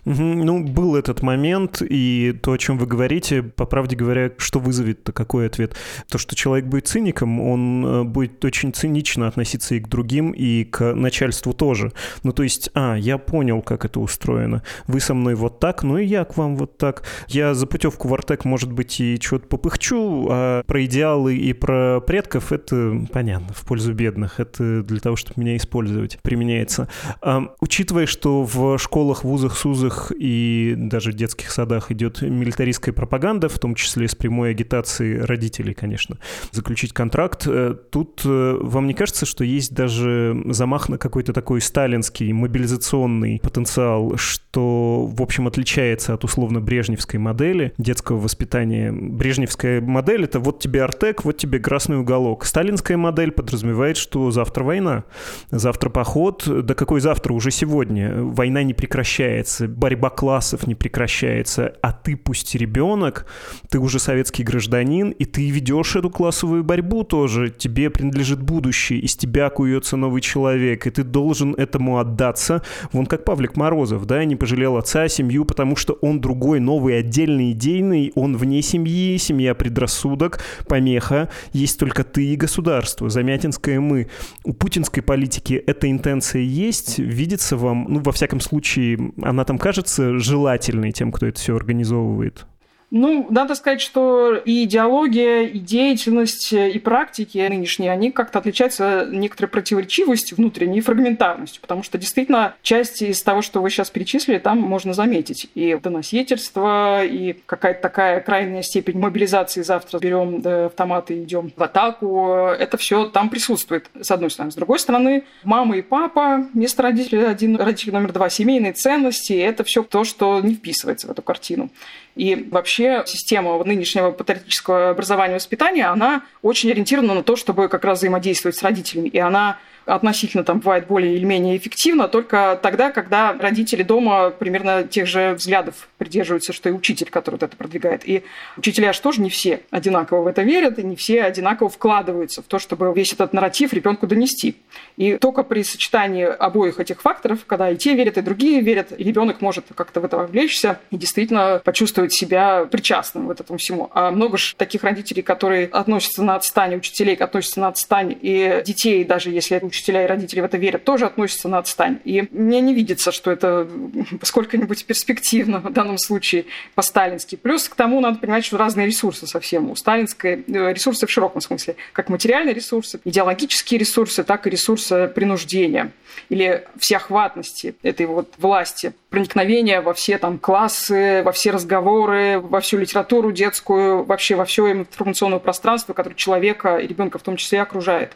[0.06, 5.12] Ну, был этот момент, и то, о чем вы говорите, по правде говоря, что вызовет-то
[5.12, 5.76] какой ответ?
[6.10, 10.64] То, что человек будет циником, он э, будет очень цинично относиться и к другим, и
[10.64, 11.92] к начальству тоже.
[12.24, 14.64] Ну, то есть, а, я понял, как это устроено.
[14.88, 17.04] Вы со мной вот так, ну и я к вам вот так.
[17.28, 22.02] Я за путевку в Артек, может быть, и что-то попыхчу, а про идеалы и про
[22.02, 24.40] предков это понятно, в пользу бедных.
[24.40, 26.88] Это для того, чтобы меня использовать, применяется.
[27.22, 32.94] А, учитывая, что в школах, вузах, СУЗах школах и даже в детских садах идет милитаристская
[32.94, 36.18] пропаганда, в том числе с прямой агитацией родителей, конечно,
[36.52, 37.46] заключить контракт.
[37.48, 43.40] Э, тут э, вам не кажется, что есть даже замах на какой-то такой сталинский мобилизационный
[43.42, 48.92] потенциал, что, в общем, отличается от условно-брежневской модели детского воспитания?
[48.92, 52.46] Брежневская модель— это вот тебе Артек, вот тебе красный уголок.
[52.46, 55.04] Сталинская модель подразумевает, что завтра война,
[55.52, 58.24] завтра поход, да какой завтра, уже сегодня.
[58.24, 63.26] Война не прекращается, борьба классов не прекращается, а ты пусть ребенок,
[63.70, 69.16] ты уже советский гражданин, и ты ведешь эту классовую борьбу тоже, тебе принадлежит будущее, из
[69.16, 72.62] тебя куется новый человек, и ты должен этому отдаться.
[72.92, 77.52] Вон как Павлик Морозов, да, не пожалел отца, семью, потому что он другой, новый, отдельный,
[77.54, 84.10] идейный, он вне семьи, семья предрассудок, помеха, есть только ты и государство, Замятинское мы.
[84.44, 89.71] У путинской политики эта интенция есть, видится вам, ну, во всяком случае, она там кажется,
[89.72, 92.46] кажется желательной тем, кто это все организовывает?
[92.92, 99.50] Ну, надо сказать, что и идеология, и деятельность, и практики нынешние, они как-то отличаются некоторой
[99.50, 104.60] противоречивостью внутренней и фрагментарностью, потому что действительно часть из того, что вы сейчас перечислили, там
[104.60, 105.50] можно заметить.
[105.56, 109.62] И доносительство, и какая-то такая крайняя степень мобилизации.
[109.62, 112.34] Завтра берем автоматы и идем в атаку.
[112.36, 114.52] Это все там присутствует, с одной стороны.
[114.52, 119.64] С другой стороны, мама и папа, место родителей один, родитель номер два, семейные ценности, это
[119.64, 121.70] все то, что не вписывается в эту картину.
[122.16, 127.86] И вообще система нынешнего патриотического образования и воспитания, она очень ориентирована на то, чтобы как
[127.86, 129.10] раз взаимодействовать с родителями.
[129.10, 129.60] И она
[129.96, 135.34] относительно там бывает более или менее эффективно только тогда, когда родители дома примерно тех же
[135.34, 138.08] взглядов придерживаются, что и учитель, который вот это продвигает.
[138.08, 138.24] И
[138.58, 142.46] учителя же тоже не все одинаково в это верят, и не все одинаково вкладываются в
[142.46, 144.56] то, чтобы весь этот нарратив ребенку донести.
[144.98, 149.42] И только при сочетании обоих этих факторов, когда и те верят, и другие верят, ребенок
[149.42, 153.90] может как-то в это вовлечься и действительно почувствовать себя причастным вот этому всему.
[153.94, 159.04] А много же таких родителей, которые относятся на отстань, учителей относятся на отстань, и детей,
[159.04, 162.00] даже если это учителя и родители в это верят, тоже относятся на отстань.
[162.04, 163.68] И мне не видится, что это
[164.22, 167.36] сколько-нибудь перспективно в данном случае по-сталински.
[167.36, 169.72] Плюс к тому надо понимать, что разные ресурсы совсем.
[169.72, 171.76] У сталинской э, ресурсы в широком смысле.
[171.94, 175.92] Как материальные ресурсы, идеологические ресурсы, так и ресурсы принуждения
[176.30, 182.78] или всеохватности этой вот власти, проникновения во все там классы, во все разговоры, во всю
[182.78, 188.16] литературу детскую, вообще во все информационное пространство, которое человека и ребенка в том числе окружает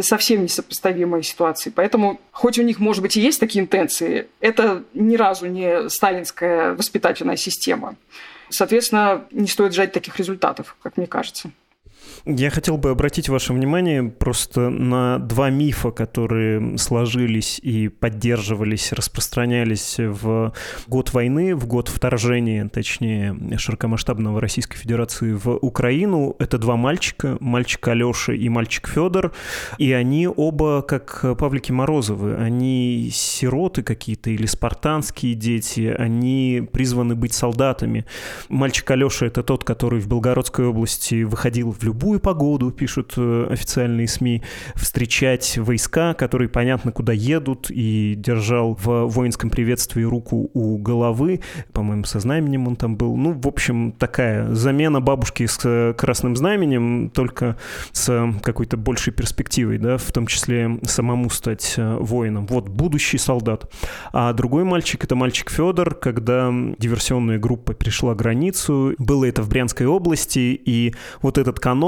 [0.00, 1.70] совсем несопоставимые ситуации.
[1.70, 6.74] Поэтому, хоть у них, может быть, и есть такие интенции, это ни разу не сталинская
[6.74, 7.96] воспитательная система.
[8.50, 11.50] Соответственно, не стоит ждать таких результатов, как мне кажется.
[12.24, 19.96] Я хотел бы обратить ваше внимание просто на два мифа, которые сложились и поддерживались, распространялись
[19.98, 20.52] в
[20.86, 26.36] год войны, в год вторжения, точнее, широкомасштабного Российской Федерации в Украину.
[26.38, 29.32] Это два мальчика, мальчик Алеша и мальчик Федор,
[29.78, 32.36] и они оба как Павлики Морозовы.
[32.36, 38.04] Они сироты какие-то или спартанские дети, они призваны быть солдатами.
[38.48, 43.48] Мальчик Алеша— это тот, который в Белгородской области выходил в любой любую погоду, пишут э,
[43.50, 44.42] официальные СМИ,
[44.76, 51.40] встречать войска, которые понятно куда едут, и держал в воинском приветствии руку у головы,
[51.72, 53.16] по-моему, со знаменем он там был.
[53.16, 57.56] Ну, в общем, такая замена бабушки с э, красным знаменем, только
[57.90, 62.46] с какой-то большей перспективой, да, в том числе самому стать э, воином.
[62.46, 63.68] Вот, будущий солдат.
[64.12, 68.94] А другой мальчик— это мальчик Федор, когда диверсионная группа перешла границу.
[68.98, 71.87] Было это в Брянской области, и вот этот канон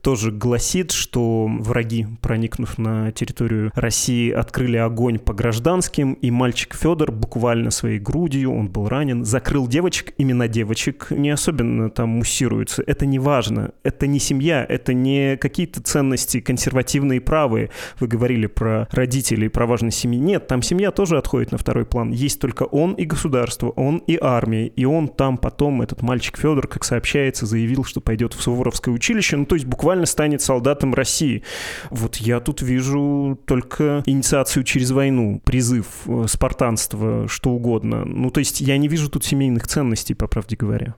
[0.00, 7.12] тоже гласит, что враги, проникнув на территорию России, открыли огонь по гражданским, и мальчик Федор
[7.12, 12.82] буквально своей грудью, он был ранен, закрыл девочек, имена девочек не особенно там муссируются.
[12.86, 13.72] Это не важно.
[13.82, 17.70] Это не семья, это не какие-то ценности консервативные правые.
[18.00, 20.18] Вы говорили про родителей, про важность семьи.
[20.18, 22.10] Нет, там семья тоже отходит на второй план.
[22.10, 24.66] Есть только он и государство, он и армия.
[24.66, 29.27] И он там потом, этот мальчик Федор, как сообщается, заявил, что пойдет в Суворовское училище,
[29.36, 31.42] ну то есть буквально станет солдатом России.
[31.90, 38.04] Вот я тут вижу только инициацию через войну, призыв, э, спартанство, что угодно.
[38.04, 40.94] Ну то есть я не вижу тут семейных ценностей, по правде говоря.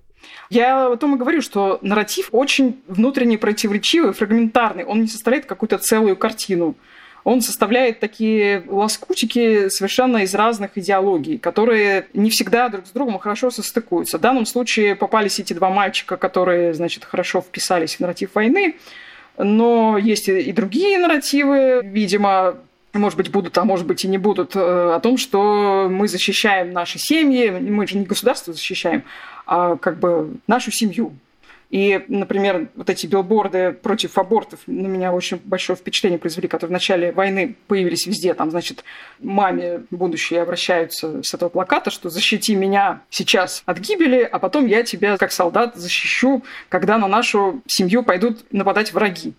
[0.51, 4.85] Я о том и говорю, что нарратив очень внутренне противоречивый, фрагментарный.
[4.85, 6.77] Он не составляет какую-то целую картину
[7.24, 13.50] он составляет такие лоскутики совершенно из разных идеологий, которые не всегда друг с другом хорошо
[13.50, 14.18] состыкуются.
[14.18, 18.76] В данном случае попались эти два мальчика, которые, значит, хорошо вписались в нарратив войны,
[19.37, 22.56] но есть и другие нарративы, видимо,
[22.92, 26.72] может быть, будут, а может быть и не будут, э, о том, что мы защищаем
[26.72, 29.04] наши семьи, мы же не государство защищаем,
[29.46, 31.12] а как бы нашу семью,
[31.70, 36.72] и, например, вот эти билборды против абортов на меня очень большое впечатление произвели, которые в
[36.72, 38.35] начале войны появились везде.
[38.35, 38.83] Там, значит,
[39.20, 44.83] маме будущие обращаются с этого плаката, что защити меня сейчас от гибели, а потом я
[44.83, 49.35] тебя как солдат защищу, когда на нашу семью пойдут нападать враги.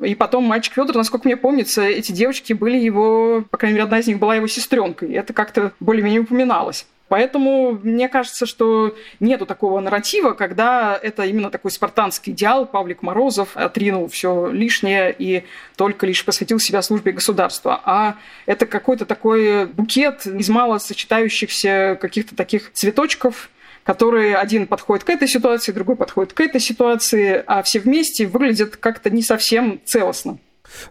[0.00, 3.98] И потом мальчик Федор, насколько мне помнится, эти девочки были его, по крайней мере, одна
[3.98, 5.10] из них была его сестренкой.
[5.10, 6.86] И это как-то более-менее упоминалось.
[7.08, 12.66] Поэтому мне кажется, что нету такого нарратива, когда это именно такой спартанский идеал.
[12.66, 15.44] Павлик Морозов отринул все лишнее и
[15.76, 17.80] только лишь посвятил себя службе государства.
[17.84, 18.16] А
[18.46, 23.50] это какой-то такой букет из мало сочетающихся каких-то таких цветочков,
[23.84, 28.76] которые один подходит к этой ситуации, другой подходит к этой ситуации, а все вместе выглядят
[28.76, 30.38] как-то не совсем целостно.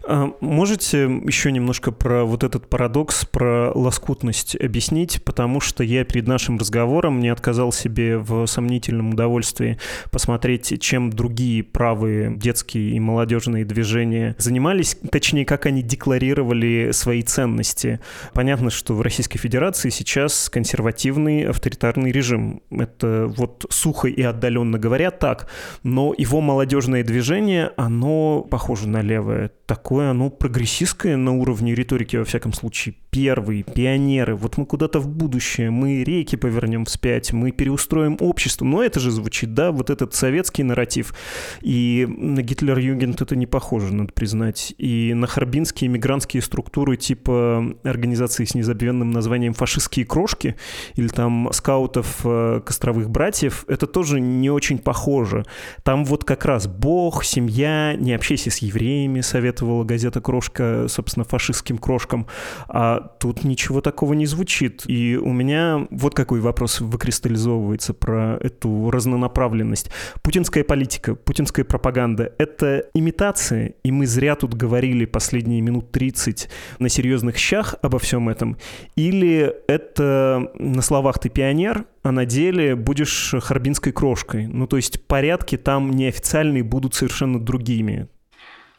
[0.04, 6.26] А, можете еще немножко про вот этот парадокс, про лоскутность объяснить, потому что я перед
[6.26, 9.78] нашим разговором не отказал себе в сомнительном удовольствии
[10.10, 18.00] посмотреть, чем другие правые детские и молодежные движения занимались, точнее, как они декларировали свои ценности.
[18.32, 22.62] Понятно, что в Российской Федерации сейчас консервативный авторитарный режим.
[22.70, 25.48] Это вот сухо и отдаленно говоря так,
[25.82, 32.24] но его молодежное движение, оно похоже на левое такое, оно прогрессистское на уровне риторики, во
[32.24, 32.94] всяком случае.
[33.16, 38.66] Первые, пионеры, вот мы куда-то в будущее, мы реки повернем вспять, мы переустроим общество.
[38.66, 41.14] Но это же звучит, да, вот этот советский нарратив.
[41.62, 44.74] И на Гитлер-Югент это не похоже, надо признать.
[44.78, 50.56] И на харбинские мигрантские структуры типа организации с незабвенным названием «Фашистские крошки»
[50.94, 55.44] или там скаутов э, Костровых братьев, это тоже не очень похоже.
[55.82, 61.24] Там вот как раз Бог, семья, не общайся с евреями, совет советовала газета «Крошка», собственно,
[61.24, 62.26] фашистским крошкам,
[62.68, 64.84] а тут ничего такого не звучит.
[64.86, 69.90] И у меня вот какой вопрос выкристаллизовывается про эту разнонаправленность.
[70.22, 76.88] Путинская политика, путинская пропаганда— это имитация, и мы зря тут говорили последние минут 30 на
[76.88, 78.56] серьезных щах обо всем этом,
[78.96, 84.46] или это на словах «ты пионер», а на деле будешь харбинской крошкой.
[84.46, 88.08] Ну, то есть порядки там неофициальные будут совершенно другими.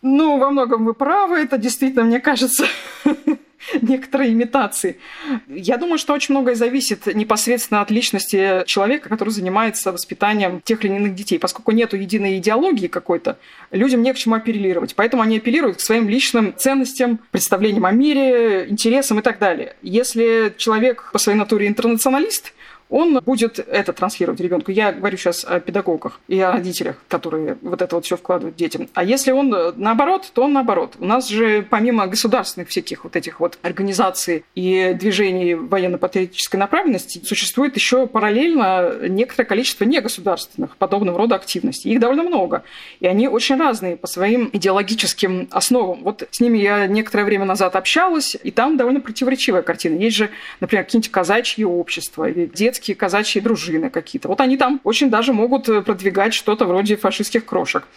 [0.01, 2.65] Ну, во многом вы правы, это действительно, мне кажется,
[3.81, 4.99] некоторые имитации.
[5.47, 10.95] Я думаю, что очень многое зависит непосредственно от личности человека, который занимается воспитанием тех или
[10.95, 11.39] иных детей.
[11.39, 13.37] Поскольку нет единой идеологии какой-то,
[13.71, 14.95] людям не к чему апеллировать.
[14.95, 19.75] Поэтому они апеллируют к своим личным ценностям, представлениям о мире, интересам и так далее.
[19.81, 22.53] Если человек по своей натуре интернационалист,
[22.89, 24.71] он будет это транслировать ребенку.
[24.71, 28.88] Я говорю сейчас о педагогах и о родителях, которые вот это вот все вкладывают детям.
[28.93, 30.95] А если он наоборот, то он наоборот.
[31.00, 37.76] У нас же помимо государственных всяких вот этих вот организаций и движений военно-патриотической направленности существует
[37.76, 41.91] еще параллельно некоторое количество негосударственных подобного рода активностей.
[41.91, 42.63] Их довольно много.
[43.00, 46.04] И они очень разные по своим идеологическим основам.
[46.04, 49.97] Вот с ними я некоторое время назад общалась, и там довольно противоречивая картина.
[50.00, 54.27] Есть же, например, какие-нибудь казачьи общества или детские детские казачьи дружины какие-то.
[54.27, 57.87] Вот они там очень даже могут э, продвигать что-то вроде фашистских крошек.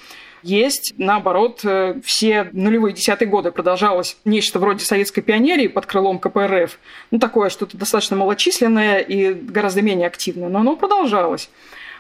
[0.42, 6.78] Есть, наоборот, э, все нулевые десятые годы продолжалось нечто вроде советской пионерии под крылом КПРФ.
[7.10, 11.50] Ну, такое что-то достаточно малочисленное и гораздо менее активное, но оно продолжалось.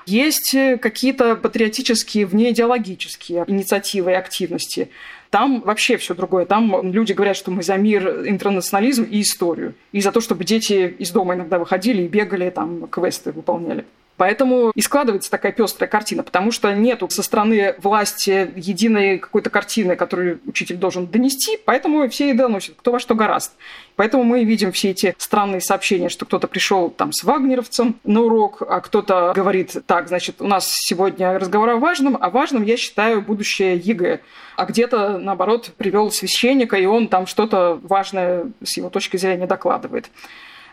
[0.06, 4.88] Есть э, какие-то патриотические, внеидеологические инициативы и активности.
[5.30, 6.44] Там вообще все другое.
[6.44, 9.74] Там люди говорят, что мы за мир, интернационализм и историю.
[9.92, 13.84] И за то, чтобы дети из дома иногда выходили и бегали, там квесты выполняли.
[14.20, 19.96] Поэтому и складывается такая пестрая картина, потому что нету со стороны власти единой какой-то картины,
[19.96, 23.54] которую учитель должен донести, поэтому все и доносят, кто во что горазд.
[23.96, 28.60] Поэтому мы видим все эти странные сообщения, что кто-то пришел там с вагнеровцем на урок,
[28.60, 33.22] а кто-то говорит, так, значит, у нас сегодня разговор о важном, а важным я считаю
[33.22, 34.20] будущее ЕГЭ.
[34.56, 40.10] А где-то, наоборот, привел священника, и он там что-то важное с его точки зрения докладывает.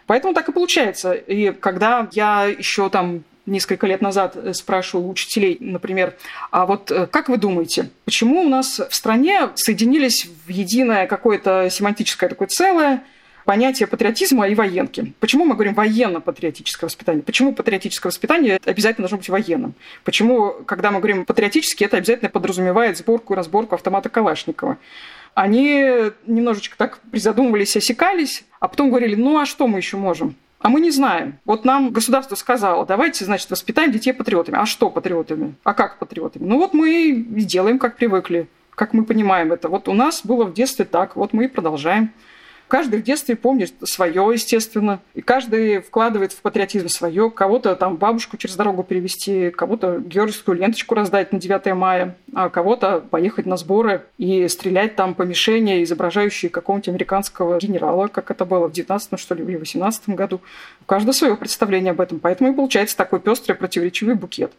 [0.06, 1.14] Поэтому так и получается.
[1.14, 6.16] И когда я еще там несколько лет назад э, спрашивал учителей, например,
[6.52, 11.70] а вот э, как вы думаете, почему у нас в стране соединились в единое какое-то
[11.72, 13.04] семантическое такое целое
[13.46, 15.14] понятие патриотизма и военки.
[15.22, 17.24] Почему мы говорим военно-патриотическое воспитание?
[17.24, 19.74] Почему патриотическое воспитание обязательно должно быть военным?
[20.04, 24.78] Почему, когда мы говорим патриотически, это обязательно подразумевает сборку и разборку автомата Калашникова?
[25.34, 30.36] Они немножечко так призадумывались, осекались, а потом говорили, ну а что мы еще можем?
[30.60, 31.40] А мы не знаем.
[31.46, 34.58] Вот нам государство сказало, давайте, значит, воспитаем детей патриотами.
[34.58, 35.56] А что патриотами?
[35.64, 36.46] А как патриотами?
[36.46, 39.70] Ну вот мы и делаем, как привыкли, как мы понимаем это.
[39.70, 42.12] Вот у нас было в детстве так, вот мы и продолжаем.
[42.68, 45.00] Каждый в детстве помнит свое, естественно.
[45.14, 47.32] И каждый вкладывает в патриотизм свое.
[47.32, 53.00] Кого-то там бабушку через дорогу перевести, кого-то георгиевскую ленточку раздать на 9 мая, а кого-то
[53.00, 58.68] поехать на сборы и стрелять там по мишени, изображающие какого-нибудь американского генерала, как это было
[58.68, 60.42] в 19 что ли, или 18 году.
[60.82, 62.20] У каждого свое представление об этом.
[62.20, 64.52] Поэтому и получается такой пестрый противоречивый букет.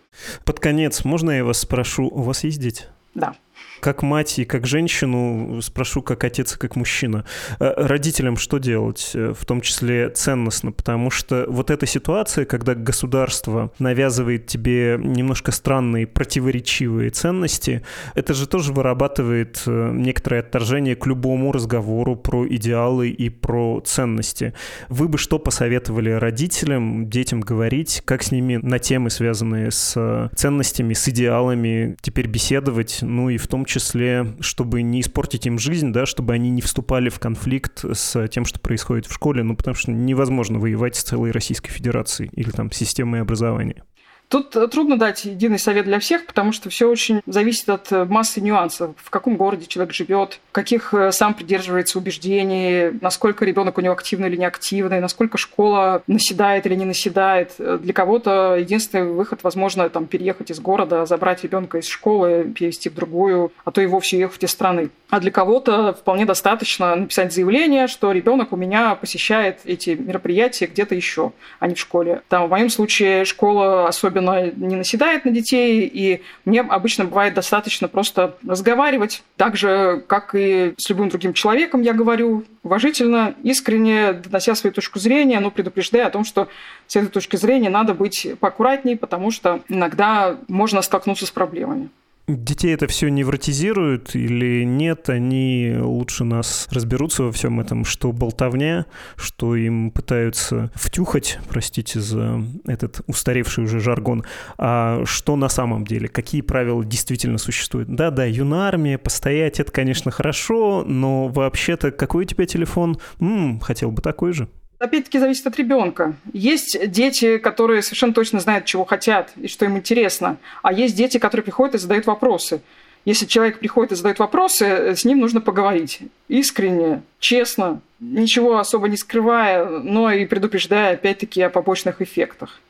[0.45, 2.85] Под конец, можно я вас спрошу, у вас есть дети?
[3.15, 3.35] Да
[3.81, 7.25] как мать и как женщину, спрошу как отец и как мужчина.
[7.61, 10.73] Э, родителям что делать, э, в том числе ценностно?
[10.73, 17.83] Потому что вот эта ситуация, когда государство навязывает тебе немножко странные, противоречивые ценности,
[18.15, 24.55] это же тоже вырабатывает э, некоторое отторжение к любому разговору про идеалы и про ценности.
[24.89, 30.95] Вы бы что посоветовали родителям, детям говорить, как с ними на темы, связанные с ценностями,
[30.95, 36.07] с идеалами, теперь беседовать, ну и в том числе, чтобы не испортить им жизнь, да,
[36.07, 39.91] чтобы они не вступали в конфликт с тем, что происходит в школе, ну, потому что
[39.91, 43.83] невозможно воевать с целой Российской Федерацией или там системой образования.
[44.29, 48.05] Тут э, трудно дать единый совет для всех, потому что все очень зависит от э,
[48.05, 48.95] массы нюансов.
[48.97, 54.29] В каком городе человек живет, каких э, сам придерживается убеждений, насколько ребенок у него активный
[54.29, 57.55] или неактивный, насколько школа наседает или не наседает.
[57.59, 62.95] Для кого-то единственный выход, возможно, там, переехать из города, забрать ребенка из школы, перевести в
[62.95, 64.91] другую, а то и вовсе уехать из страны.
[65.09, 70.95] А для кого-то вполне достаточно написать заявление, что ребенок у меня посещает эти мероприятия где-то
[70.95, 72.21] еще, а не в школе.
[72.29, 77.35] Там, в моем случае школа особенно особенно не наседает на детей, и мне обычно бывает
[77.35, 84.13] достаточно просто разговаривать, так же, как и с любым другим человеком я говорю, уважительно, искренне,
[84.13, 86.49] донося свою точку зрения, но предупреждая о том, что
[86.87, 91.89] с этой точки зрения надо быть поаккуратнее, потому что иногда можно столкнуться с проблемами.
[92.29, 95.09] Детей это все невротизирует или нет?
[95.09, 98.85] Они лучше нас разберутся во всем этом, что болтовня,
[99.17, 104.25] что им пытаются втюхать, простите за этот устаревший уже жаргон,
[104.59, 107.89] а что на самом деле, какие правила действительно существуют.
[107.89, 112.99] Да-да, юнармия, постоять, это, конечно, хорошо, но вообще-то какой у тебя телефон?
[113.21, 116.15] М-м, хотел бы такой же опять-таки зависит от ребенка.
[116.33, 121.19] Есть дети, которые совершенно точно знают, чего хотят и что им интересно, а есть дети,
[121.19, 122.61] которые приходят и задают вопросы.
[123.05, 128.97] Если человек приходит и задает вопросы, с ним нужно поговорить искренне, честно, ничего особо не
[128.97, 132.61] скрывая, но и предупреждая опять-таки о побочных эффектах.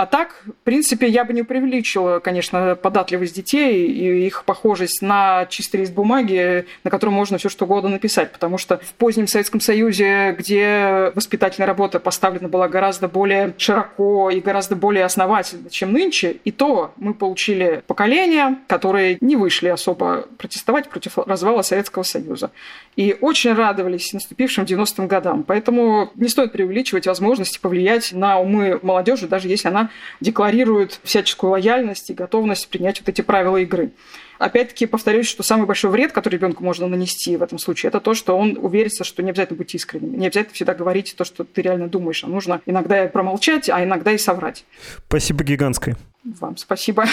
[0.00, 5.44] А так, в принципе, я бы не преувеличила, конечно, податливость детей и их похожесть на
[5.50, 9.60] чистый лист бумаги, на котором можно все что угодно написать, потому что в позднем Советском
[9.60, 16.38] Союзе, где воспитательная работа поставлена была гораздо более широко и гораздо более основательно, чем нынче,
[16.46, 22.52] и то мы получили поколения, которые не вышли особо протестовать против развала Советского Союза.
[22.96, 25.42] И очень радовались наступившим 90-м годам.
[25.42, 31.50] Поэтому не стоит преувеличивать возможности повлиять на умы молодежи, даже если она она декларирует всяческую
[31.50, 33.92] лояльность и готовность принять вот эти правила игры.
[34.38, 38.14] Опять-таки повторюсь, что самый большой вред, который ребенку можно нанести в этом случае, это то,
[38.14, 41.60] что он уверится, что не обязательно быть искренним, не обязательно всегда говорить то, что ты
[41.60, 44.64] реально думаешь, а нужно иногда промолчать, а иногда и соврать.
[45.06, 45.96] Спасибо гигантское.
[46.24, 47.04] Вам спасибо.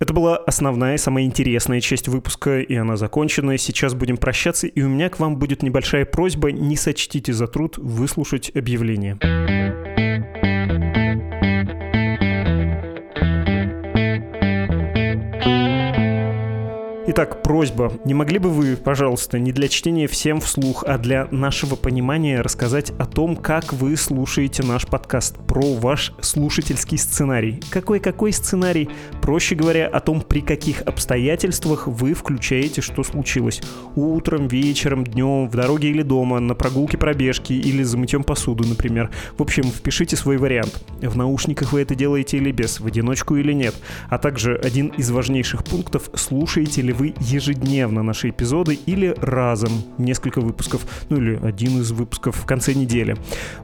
[0.00, 3.56] Это была основная, самая интересная часть выпуска, и она закончена.
[3.56, 7.78] Сейчас будем прощаться, и у меня к вам будет небольшая просьба, не сочтите за труд
[7.78, 9.16] выслушать объявление.
[17.16, 17.92] Итак, просьба.
[18.04, 22.90] Не могли бы вы, пожалуйста, не для чтения всем вслух, а для нашего понимания рассказать
[22.98, 27.62] о том, как вы слушаете наш подкаст, про ваш слушательский сценарий.
[27.70, 28.88] Какой-какой сценарий?
[29.22, 33.62] Проще говоря, о том, при каких обстоятельствах вы включаете, что случилось.
[33.94, 39.12] Утром, вечером, днем, в дороге или дома, на прогулке, пробежке или за мытьем посуды, например.
[39.38, 40.82] В общем, впишите свой вариант.
[41.00, 43.76] В наушниках вы это делаете или без, в одиночку или нет.
[44.08, 49.70] А также один из важнейших пунктов, слушаете ли вы вы ежедневно наши эпизоды или разом
[49.98, 53.16] несколько выпусков, ну или один из выпусков в конце недели.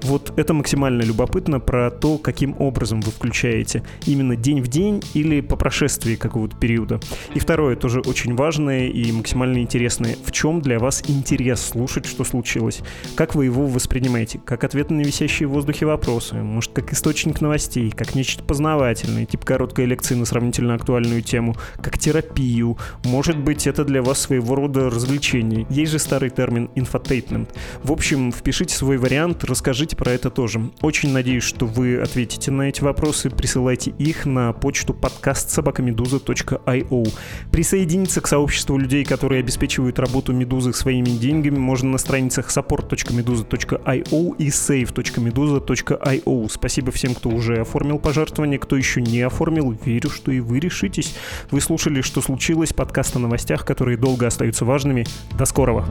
[0.02, 3.82] Вот это максимально любопытно про то, каким образом вы включаете.
[4.04, 7.00] Именно день в день или по прошествии какого-то периода.
[7.34, 10.16] И второе, тоже очень важное и максимально интересное.
[10.22, 12.80] В чем для вас интерес слушать, что случилось?
[13.14, 14.38] Как вы его воспринимаете?
[14.44, 16.34] Как ответы на висящие в воздухе вопросы?
[16.34, 17.90] Может, как источник новостей?
[17.90, 19.24] Как нечто познавательное?
[19.24, 21.56] Типа короткой лекции на сравнительно актуальную тему?
[21.80, 22.76] Как терапию?
[23.04, 25.64] Может, может быть, это для вас своего рода развлечение.
[25.70, 27.54] Есть же старый термин инфотейтмент.
[27.84, 30.60] В общем, впишите свой вариант, расскажите про это тоже.
[30.80, 37.12] Очень надеюсь, что вы ответите на эти вопросы, присылайте их на почту подкаст собакамедуза.io.
[37.52, 44.48] Присоединиться к сообществу людей, которые обеспечивают работу Медузы своими деньгами, можно на страницах support.meduza.io и
[44.48, 46.48] save.meduza.io.
[46.50, 49.70] Спасибо всем, кто уже оформил пожертвование, кто еще не оформил.
[49.84, 51.14] Верю, что и вы решитесь.
[51.52, 52.72] Вы слушали, что случилось,
[53.20, 55.06] новостях, которые долго остаются важными.
[55.38, 55.84] До скорого!